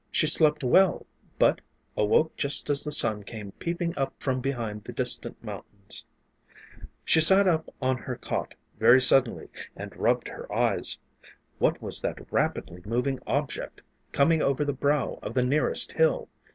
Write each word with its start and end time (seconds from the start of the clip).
She 0.09 0.25
slept 0.25 0.63
well, 0.63 1.05
but 1.37 1.61
awoke 1.95 2.35
just 2.35 2.71
as 2.71 2.83
the 2.83 2.91
sun 2.91 3.21
came 3.21 3.51
peeping 3.59 3.95
up 3.95 4.15
from 4.17 4.41
behind 4.41 4.83
the 4.83 4.91
distant 4.93 5.43
mountains. 5.43 6.05
She 7.05 7.21
sat 7.21 7.45
up 7.47 7.71
on 7.83 7.97
her 7.97 8.15
cot 8.15 8.55
very 8.79 8.99
suddenly 8.99 9.49
and 9.75 9.95
rubbed 9.95 10.27
her 10.29 10.51
eyes. 10.51 10.97
What 11.59 11.83
was 11.83 12.01
that 12.01 12.25
rapidly 12.33 12.81
moving 12.83 13.19
object 13.27 13.83
coming 14.11 14.41
over 14.41 14.65
the 14.65 14.73
brow 14.73 15.19
of 15.21 15.35
the 15.35 15.43
nearest 15.43 15.91
hill? 15.91 16.29